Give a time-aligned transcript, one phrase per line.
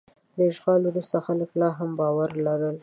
[0.35, 2.75] د اشغال وروسته خلک لا هم باور لرل.